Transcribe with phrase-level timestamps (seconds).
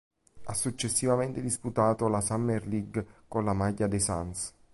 [0.45, 4.51] Ha successivamente disputato la Summer League con la maglia dei Suns.